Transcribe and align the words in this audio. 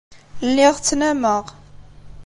Lliɣ 0.47 0.73
ttnameɣ. 0.77 1.45